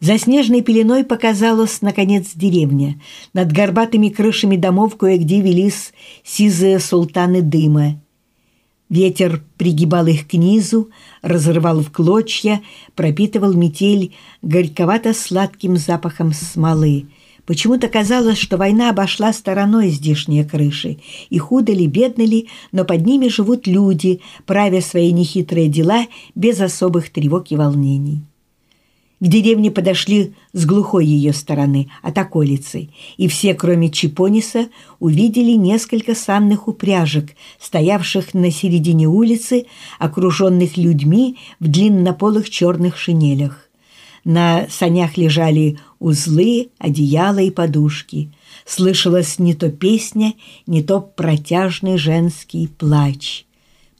За 0.00 0.16
снежной 0.16 0.62
пеленой 0.62 1.04
показалась, 1.04 1.82
наконец, 1.82 2.30
деревня. 2.34 2.98
Над 3.34 3.52
горбатыми 3.52 4.08
крышами 4.08 4.56
домов 4.56 4.96
кое-где 4.96 5.42
велись 5.42 5.92
сизые 6.24 6.80
султаны 6.80 7.42
дыма. 7.42 8.00
Ветер 8.88 9.44
пригибал 9.58 10.06
их 10.06 10.26
к 10.26 10.32
низу, 10.32 10.88
разрывал 11.20 11.80
в 11.80 11.92
клочья, 11.92 12.62
пропитывал 12.96 13.52
метель 13.52 14.14
горьковато-сладким 14.42 15.76
запахом 15.76 16.32
смолы. 16.32 17.06
Почему-то 17.44 17.88
казалось, 17.88 18.38
что 18.38 18.56
война 18.56 18.88
обошла 18.90 19.32
стороной 19.34 19.90
здешние 19.90 20.44
крыши, 20.44 20.98
и 21.28 21.38
худо 21.38 21.72
ли, 21.72 21.86
бедно 21.86 22.22
ли, 22.22 22.48
но 22.72 22.84
под 22.84 23.04
ними 23.04 23.28
живут 23.28 23.66
люди, 23.66 24.20
правя 24.46 24.80
свои 24.80 25.12
нехитрые 25.12 25.68
дела 25.68 26.06
без 26.34 26.60
особых 26.60 27.10
тревог 27.10 27.50
и 27.50 27.56
волнений. 27.56 28.22
К 29.20 29.26
деревне 29.26 29.70
подошли 29.70 30.32
с 30.54 30.64
глухой 30.64 31.04
ее 31.04 31.34
стороны, 31.34 31.90
от 32.00 32.16
околицы, 32.16 32.88
и 33.18 33.28
все, 33.28 33.52
кроме 33.52 33.90
Чипониса, 33.90 34.68
увидели 34.98 35.52
несколько 35.52 36.14
санных 36.14 36.68
упряжек, 36.68 37.32
стоявших 37.58 38.32
на 38.32 38.50
середине 38.50 39.08
улицы, 39.08 39.66
окруженных 39.98 40.78
людьми 40.78 41.36
в 41.58 41.68
длиннополых 41.68 42.48
черных 42.48 42.96
шинелях. 42.96 43.68
На 44.24 44.66
санях 44.70 45.18
лежали 45.18 45.78
узлы, 45.98 46.70
одеяла 46.78 47.40
и 47.40 47.50
подушки. 47.50 48.32
Слышалась 48.64 49.38
не 49.38 49.52
то 49.52 49.70
песня, 49.70 50.32
не 50.66 50.82
то 50.82 50.98
протяжный 51.00 51.98
женский 51.98 52.68
плач. 52.68 53.44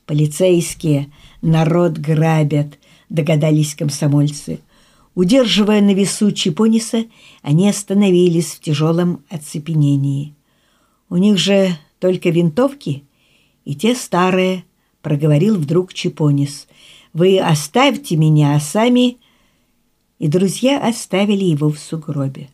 «Полицейские, 0.07 1.11
народ 1.43 1.93
грабят»,— 1.99 2.79
догадались 3.09 3.75
комсомольцы— 3.75 4.59
Удерживая 5.13 5.81
на 5.81 5.93
весу 5.93 6.31
Чипониса, 6.31 7.05
они 7.41 7.69
остановились 7.69 8.53
в 8.53 8.61
тяжелом 8.61 9.23
оцепенении. 9.29 10.35
«У 11.09 11.17
них 11.17 11.37
же 11.37 11.77
только 11.99 12.29
винтовки, 12.29 13.03
и 13.65 13.75
те 13.75 13.93
старые»,— 13.93 14.63
проговорил 15.01 15.57
вдруг 15.57 15.93
Чипонис. 15.93 16.67
«Вы 17.13 17.39
оставьте 17.39 18.15
меня, 18.15 18.55
а 18.55 18.59
сами...» 18.59 19.17
И 20.17 20.27
друзья 20.27 20.79
оставили 20.79 21.43
его 21.43 21.69
в 21.69 21.79
сугробе. 21.79 22.49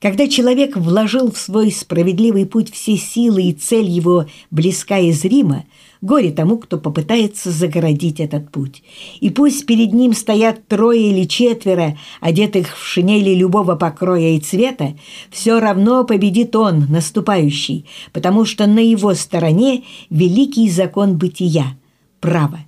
Когда 0.00 0.28
человек 0.28 0.76
вложил 0.76 1.32
в 1.32 1.38
свой 1.38 1.72
справедливый 1.72 2.46
путь 2.46 2.72
все 2.72 2.96
силы 2.96 3.42
и 3.44 3.52
цель 3.52 3.88
его 3.88 4.26
близка 4.52 4.98
и 4.98 5.10
зрима, 5.10 5.64
горе 6.00 6.30
тому, 6.30 6.58
кто 6.58 6.78
попытается 6.78 7.50
загородить 7.50 8.20
этот 8.20 8.52
путь. 8.52 8.84
И 9.18 9.30
пусть 9.30 9.66
перед 9.66 9.92
ним 9.92 10.12
стоят 10.12 10.68
трое 10.68 11.10
или 11.10 11.24
четверо, 11.24 11.98
одетых 12.20 12.76
в 12.76 12.84
шинели 12.84 13.34
любого 13.34 13.74
покроя 13.74 14.36
и 14.36 14.38
цвета, 14.38 14.96
все 15.30 15.58
равно 15.58 16.04
победит 16.04 16.54
он, 16.54 16.86
наступающий, 16.88 17.84
потому 18.12 18.44
что 18.44 18.68
на 18.68 18.78
его 18.78 19.14
стороне 19.14 19.82
великий 20.10 20.70
закон 20.70 21.18
бытия– 21.18 21.76
право. 22.20 22.60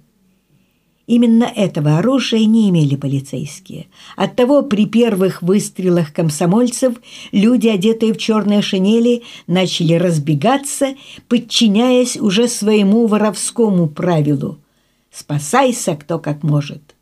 Именно 1.10 1.42
этого 1.42 1.98
оружия 1.98 2.44
не 2.44 2.70
имели 2.70 2.94
полицейские. 2.94 3.88
Оттого 4.14 4.62
при 4.62 4.86
первых 4.86 5.42
выстрелах 5.42 6.12
комсомольцев 6.12 6.94
люди, 7.32 7.66
одетые 7.66 8.14
в 8.14 8.16
черные 8.16 8.62
шинели, 8.62 9.24
начали 9.48 9.94
разбегаться, 9.94 10.94
подчиняясь 11.26 12.16
уже 12.16 12.46
своему 12.46 13.08
воровскому 13.08 13.88
правилу 13.88 14.60
«спасайся 15.10 15.96
кто 15.96 16.20
как 16.20 16.44
может». 16.44 16.94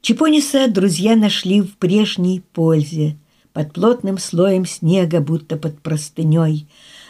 Чепониса 0.00 0.68
друзья 0.68 1.16
нашли 1.16 1.60
в 1.60 1.76
прежней 1.76 2.44
пользе, 2.52 3.16
под 3.52 3.72
плотным 3.72 4.16
слоем 4.16 4.64
снега, 4.64 5.18
будто 5.18 5.56
под 5.56 5.80
простыней, 5.80 6.68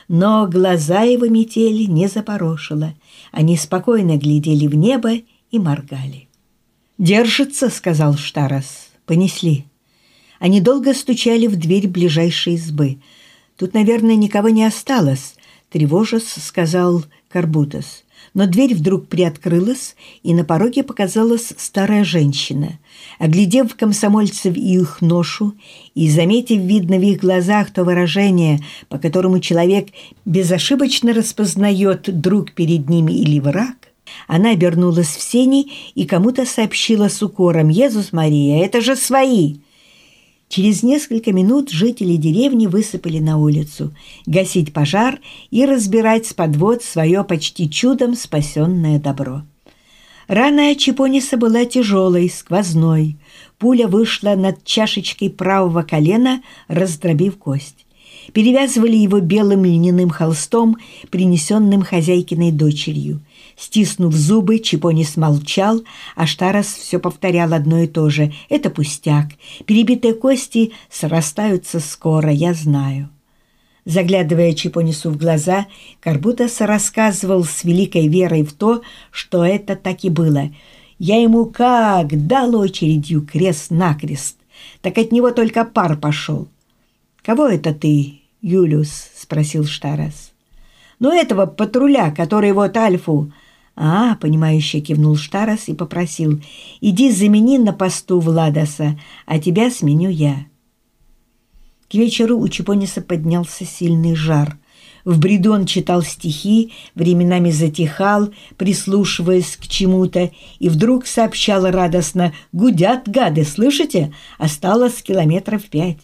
но 0.08 0.46
глаза 0.46 1.02
его 1.02 1.26
метели 1.26 1.84
не 1.84 2.08
запорошила. 2.08 2.94
Они 3.30 3.56
спокойно 3.56 4.16
глядели 4.16 4.66
в 4.66 4.74
небо 4.74 5.12
и 5.50 5.58
моргали. 5.58 6.28
«Держится»,— 6.96 7.68
сказал 7.70 8.16
Штарас. 8.16 8.88
«Понесли». 9.06 9.66
Они 10.38 10.60
долго 10.60 10.94
стучали 10.94 11.46
в 11.46 11.56
дверь 11.56 11.88
ближайшей 11.88 12.54
избы. 12.54 12.98
«Тут, 13.56 13.74
наверное, 13.74 14.16
никого 14.16 14.48
не 14.48 14.64
осталось»,— 14.64 15.34
тревожась 15.70 16.28
сказал 16.28 17.04
Карбутас 17.28 18.04
но 18.34 18.46
дверь 18.46 18.74
вдруг 18.74 19.08
приоткрылась, 19.08 19.96
и 20.22 20.34
на 20.34 20.44
пороге 20.44 20.82
показалась 20.82 21.52
старая 21.56 22.04
женщина. 22.04 22.78
Оглядев 23.18 23.74
комсомольцев 23.74 24.56
и 24.56 24.74
их 24.74 25.00
ношу, 25.00 25.54
и 25.94 26.10
заметив, 26.10 26.60
видно 26.60 26.96
в 26.96 27.02
их 27.02 27.20
глазах 27.20 27.70
то 27.70 27.84
выражение, 27.84 28.60
по 28.88 28.98
которому 28.98 29.40
человек 29.40 29.88
безошибочно 30.24 31.12
распознает 31.12 32.20
друг 32.20 32.52
перед 32.52 32.88
ними 32.88 33.12
или 33.12 33.40
враг, 33.40 33.76
она 34.26 34.50
обернулась 34.50 35.08
в 35.08 35.22
сени 35.22 35.70
и 35.94 36.04
кому-то 36.06 36.46
сообщила 36.46 37.08
с 37.08 37.22
укором 37.22 37.68
«Езус 37.68 38.12
Мария, 38.12 38.64
это 38.64 38.80
же 38.80 38.96
свои!» 38.96 39.56
Через 40.48 40.82
несколько 40.82 41.32
минут 41.32 41.70
жители 41.70 42.16
деревни 42.16 42.66
высыпали 42.66 43.18
на 43.18 43.38
улицу 43.38 43.94
гасить 44.24 44.72
пожар 44.72 45.20
и 45.50 45.66
разбирать 45.66 46.26
с 46.26 46.32
подвод 46.32 46.82
свое 46.82 47.22
почти 47.22 47.70
чудом 47.70 48.14
спасенное 48.14 48.98
добро. 48.98 49.42
Рана 50.26 50.74
Чипониса 50.74 51.36
была 51.36 51.64
тяжелой, 51.64 52.30
сквозной. 52.30 53.16
Пуля 53.58 53.88
вышла 53.88 54.34
над 54.36 54.64
чашечкой 54.64 55.30
правого 55.30 55.82
колена, 55.82 56.42
раздробив 56.68 57.38
кость. 57.38 57.86
Перевязывали 58.32 58.96
его 58.96 59.20
белым 59.20 59.64
льняным 59.64 60.10
холстом, 60.10 60.76
принесенным 61.10 61.82
хозяйкиной 61.82 62.52
дочерью. 62.52 63.20
Стиснув 63.58 64.14
зубы, 64.14 64.60
Чипонис 64.60 65.16
молчал, 65.16 65.82
а 66.14 66.26
Штарас 66.26 66.68
все 66.68 67.00
повторял 67.00 67.52
одно 67.52 67.80
и 67.80 67.88
то 67.88 68.08
же. 68.08 68.32
«Это 68.48 68.70
пустяк. 68.70 69.30
Перебитые 69.66 70.14
кости 70.14 70.72
срастаются 70.88 71.80
скоро, 71.80 72.30
я 72.30 72.54
знаю». 72.54 73.10
Заглядывая 73.84 74.52
Чипонису 74.52 75.10
в 75.10 75.16
глаза, 75.16 75.66
Карбутас 75.98 76.60
рассказывал 76.60 77.42
с 77.42 77.64
великой 77.64 78.06
верой 78.06 78.44
в 78.44 78.52
то, 78.52 78.82
что 79.10 79.44
это 79.44 79.74
так 79.74 80.04
и 80.04 80.08
было. 80.08 80.50
«Я 81.00 81.20
ему 81.20 81.46
как 81.46 82.28
дал 82.28 82.54
очередью 82.54 83.26
крест-накрест, 83.26 84.36
так 84.82 84.98
от 84.98 85.10
него 85.10 85.32
только 85.32 85.64
пар 85.64 85.96
пошел». 85.96 86.46
«Кого 87.22 87.48
это 87.48 87.74
ты, 87.74 88.20
Юлиус?»— 88.40 89.10
спросил 89.16 89.66
Штарас. 89.66 90.32
«Ну, 91.00 91.12
этого 91.12 91.46
патруля, 91.46 92.12
который 92.12 92.52
вот 92.52 92.76
Альфу 92.76 93.32
«А,— 93.80 94.16
понимающе 94.20 94.80
кивнул 94.80 95.14
Штарас 95.16 95.68
и 95.68 95.72
попросил,— 95.72 96.42
иди 96.80 97.12
замени 97.12 97.58
на 97.58 97.72
посту 97.72 98.18
Владоса, 98.18 98.98
а 99.24 99.38
тебя 99.38 99.70
сменю 99.70 100.10
я». 100.10 100.46
К 101.88 101.94
вечеру 101.94 102.40
у 102.40 102.48
Чепониса 102.48 103.00
поднялся 103.00 103.64
сильный 103.64 104.16
жар. 104.16 104.58
В 105.04 105.20
бреду 105.20 105.52
он 105.52 105.64
читал 105.64 106.02
стихи, 106.02 106.72
временами 106.96 107.52
затихал, 107.52 108.30
прислушиваясь 108.56 109.56
к 109.56 109.68
чему-то, 109.68 110.32
и 110.58 110.68
вдруг 110.68 111.06
сообщал 111.06 111.70
радостно 111.70 112.34
«Гудят 112.50 113.08
гады, 113.08 113.44
слышите? 113.44 114.12
Осталось 114.38 115.00
километров 115.02 115.62
пять». 115.66 116.00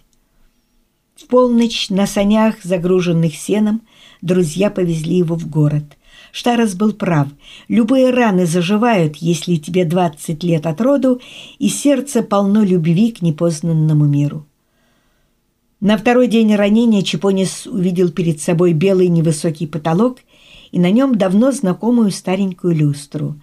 В 1.16 1.26
полночь 1.26 1.90
на 1.90 2.06
санях, 2.06 2.54
загруженных 2.62 3.34
сеном, 3.34 3.82
друзья 4.22 4.70
повезли 4.70 5.16
его 5.16 5.34
в 5.34 5.48
город– 5.48 5.96
Штарас 6.34 6.74
был 6.74 6.92
прав. 6.92 7.28
Любые 7.68 8.10
раны 8.10 8.44
заживают, 8.44 9.18
если 9.18 9.54
тебе 9.54 9.84
20 9.84 10.42
лет 10.42 10.66
от 10.66 10.80
роду, 10.80 11.20
и 11.60 11.68
сердце 11.68 12.24
полно 12.24 12.64
любви 12.64 13.12
к 13.12 13.22
непознанному 13.22 14.04
миру. 14.06 14.44
На 15.78 15.96
второй 15.96 16.26
день 16.26 16.52
ранения 16.56 17.02
Чипонис 17.02 17.68
увидел 17.68 18.10
перед 18.10 18.40
собой 18.40 18.72
белый 18.72 19.06
невысокий 19.06 19.68
потолок 19.68 20.18
и 20.72 20.80
на 20.80 20.90
нем 20.90 21.14
давно 21.14 21.52
знакомую 21.52 22.10
старенькую 22.10 22.74
люстру. 22.74 23.40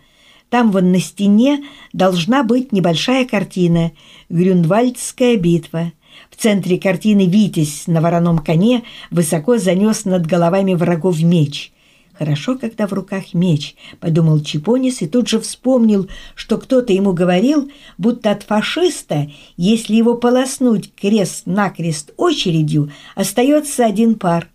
Там 0.49 0.71
вон 0.71 0.91
на 0.91 0.99
стене 0.99 1.63
должна 1.93 2.43
быть 2.43 2.73
небольшая 2.73 3.23
картина 3.23 3.93
«Грюнвальдская 4.27 5.37
битва». 5.37 5.93
В 6.29 6.35
центре 6.35 6.77
картины 6.77 7.25
Витязь 7.25 7.87
на 7.87 8.01
вороном 8.01 8.39
коне 8.39 8.83
высоко 9.11 9.57
занес 9.59 10.03
над 10.03 10.27
головами 10.27 10.73
врагов 10.73 11.21
меч– 11.21 11.71
Хорошо, 12.21 12.55
когда 12.55 12.85
в 12.85 12.93
руках 12.93 13.33
меч, 13.33 13.75
подумал 13.99 14.41
Чипонис 14.41 15.01
и 15.01 15.07
тут 15.07 15.27
же 15.27 15.39
вспомнил, 15.39 16.07
что 16.35 16.59
кто-то 16.59 16.93
ему 16.93 17.13
говорил, 17.13 17.71
будто 17.97 18.29
от 18.29 18.43
фашиста, 18.43 19.31
если 19.57 19.95
его 19.95 20.13
полоснуть 20.13 20.93
крест-накрест 20.93 22.11
очередью, 22.17 22.91
остается 23.15 23.87
один 23.87 24.13
пар. 24.13 24.49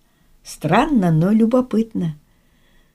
Странно, 0.44 1.10
но 1.10 1.32
любопытно. 1.32 2.14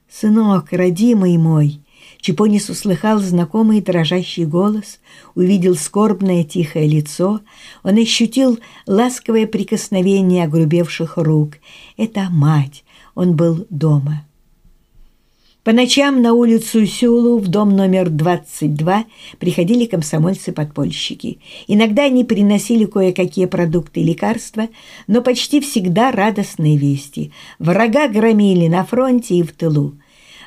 «Сынок, 0.10 0.72
родимый 0.72 1.38
мой!» 1.38 1.82
Чипонис 2.22 2.70
услыхал 2.70 3.20
знакомый 3.20 3.82
дрожащий 3.82 4.46
голос, 4.46 5.02
увидел 5.36 5.76
скорбное 5.76 6.46
тихое 6.46 6.88
лицо, 6.88 7.42
он 7.84 7.98
ощутил 7.98 8.58
ласковое 8.88 9.48
прикосновение 9.48 10.46
огрубевших 10.46 11.18
рук. 11.18 11.56
Это 11.98 12.30
мать, 12.30 12.86
он 13.16 13.36
был 13.36 13.68
дома. 13.70 14.24
По 15.64 15.74
ночам 15.74 16.24
на 16.24 16.34
улицу 16.34 16.88
Сюлу 16.88 17.38
в 17.38 17.48
дом 17.48 17.76
номер 17.76 18.10
22 18.10 19.06
приходили 19.38 19.86
комсомольцы-подпольщики. 19.86 21.38
Иногда 21.68 22.06
они 22.06 22.24
приносили 22.24 22.86
кое-какие 22.86 23.46
продукты 23.46 24.00
и 24.00 24.04
лекарства, 24.04 24.70
но 25.06 25.22
почти 25.22 25.62
всегда 25.62 26.12
радостные 26.12 26.78
вести. 26.78 27.32
Врага 27.60 28.08
громили 28.08 28.68
на 28.70 28.84
фронте 28.84 29.36
и 29.36 29.44
в 29.44 29.52
тылу. 29.52 29.94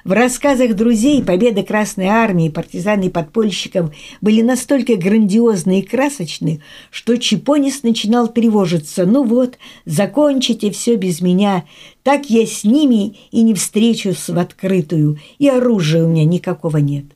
В 0.04 0.12
рассказах 0.12 0.74
друзей 0.74 1.24
победы 1.24 1.62
Красной 1.62 2.08
Армии, 2.08 2.50
партизан 2.50 3.00
и 3.00 3.08
подпольщиков 3.08 3.90
были 4.20 4.42
настолько 4.42 4.96
грандиозны 4.96 5.80
и 5.80 5.82
красочны, 5.82 6.60
что 6.90 7.16
Чипонис 7.16 7.82
начинал 7.82 8.28
тревожиться. 8.28 9.06
«Ну 9.06 9.24
вот, 9.24 9.56
закончите 9.86 10.70
все 10.70 10.96
без 10.96 11.22
меня, 11.22 11.64
так 12.02 12.28
я 12.28 12.44
с 12.44 12.64
ними 12.64 13.16
и 13.30 13.40
не 13.40 13.54
встречусь 13.54 14.28
в 14.28 14.38
открытую, 14.38 15.18
и 15.38 15.48
оружия 15.48 16.04
у 16.04 16.08
меня 16.08 16.26
никакого 16.26 16.76
нет». 16.76 17.06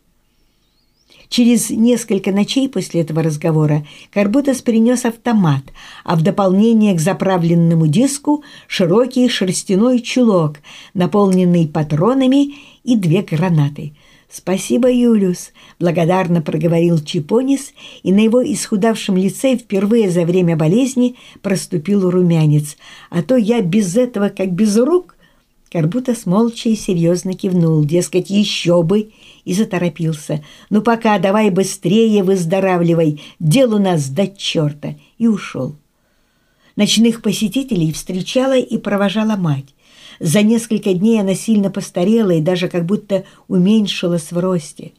Через 1.29 1.69
несколько 1.71 2.33
ночей 2.33 2.69
после 2.69 3.03
этого 3.03 3.23
разговора 3.23 3.87
Карбутас 4.13 4.63
принес 4.63 5.05
автомат, 5.05 5.63
а 6.05 6.17
в 6.17 6.23
дополнение 6.23 6.95
к 6.95 7.01
заправленному 7.01 7.87
диску 7.87 8.43
широкий 8.67 9.29
шерстяной 9.29 10.01
чулок, 10.01 10.59
наполненный 10.95 11.69
патронами 11.69 12.55
и 12.83 12.97
две 12.97 13.23
гранаты. 13.23 13.93
«Спасибо, 14.31 14.91
Юлиус»,— 14.91 15.53
благодарно 15.81 16.43
проговорил 16.43 16.99
Чипонис, 16.99 17.73
и 18.03 18.13
на 18.13 18.21
его 18.21 18.43
исхудавшем 18.43 19.17
лице 19.17 19.57
впервые 19.57 20.11
за 20.11 20.23
время 20.23 20.55
болезни 20.55 21.17
проступил 21.41 22.11
румянец. 22.11 22.77
«А 23.09 23.23
то 23.23 23.37
я 23.37 23.63
без 23.63 23.97
этого, 23.97 24.29
как 24.29 24.53
без 24.53 24.77
рук». 24.77 25.18
Карбутас 25.70 26.25
молча 26.25 26.70
и 26.70 26.76
серьезно 26.76 27.35
кивнул, 27.35 27.85
дескать, 27.85 28.31
еще 28.31 28.82
бы, 28.82 29.11
и 29.44 29.53
заторопился. 29.53 30.43
«Ну 30.70 30.81
пока, 30.81 31.19
давай 31.19 31.50
быстрее 31.50 32.23
выздоравливай, 32.23 33.20
дел 33.38 33.75
у 33.75 33.79
нас 33.79 34.09
до 34.09 34.26
черта!» 34.26 34.94
и 35.19 35.26
ушел. 35.26 35.76
Ночных 36.76 37.23
посетителей 37.23 37.93
встречала 37.93 38.56
и 38.56 38.79
провожала 38.79 39.37
мать. 39.37 39.75
За 40.20 40.43
несколько 40.43 40.94
дней 40.94 41.20
она 41.20 41.35
сильно 41.35 41.71
постарела 41.71 42.31
и 42.31 42.41
даже 42.41 42.69
как 42.69 42.87
будто 42.87 43.25
уменьшилась 43.47 44.32
в 44.32 44.38
росте. 44.38 44.93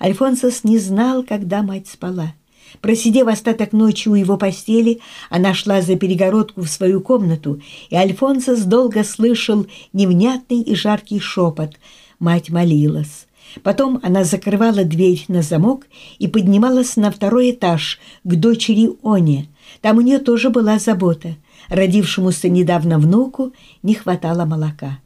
Альфонсос 0.00 0.64
не 0.64 0.78
знал, 0.78 1.22
когда 1.22 1.62
мать 1.62 1.88
спала. 1.88 2.34
Просидев 2.80 3.28
остаток 3.28 3.72
ночи 3.72 4.08
у 4.08 4.14
его 4.14 4.36
постели, 4.36 5.00
она 5.30 5.54
шла 5.54 5.80
за 5.80 5.96
перегородку 5.96 6.62
в 6.62 6.68
свою 6.68 7.00
комнату, 7.00 7.60
и 7.90 7.96
Альфонсос 7.96 8.62
долго 8.62 9.04
слышал 9.04 9.66
невнятный 9.92 10.60
и 10.60 10.74
жаркий 10.74 11.20
шепот. 11.20 11.78
Мать 12.18 12.50
молилась. 12.50 13.26
Потом 13.62 14.00
она 14.02 14.24
закрывала 14.24 14.84
дверь 14.84 15.24
на 15.28 15.42
замок 15.42 15.86
и 16.18 16.26
поднималась 16.26 16.96
на 16.96 17.10
второй 17.10 17.52
этаж 17.52 18.00
к 18.24 18.34
дочери 18.34 18.90
Оне. 19.02 19.48
Там 19.80 19.98
у 19.98 20.00
нее 20.00 20.18
тоже 20.18 20.50
была 20.50 20.78
забота. 20.78 21.36
Родившемуся 21.68 22.48
недавно 22.48 22.98
внуку 22.98 23.52
не 23.82 23.94
хватало 23.94 24.44
молока. 24.44 24.98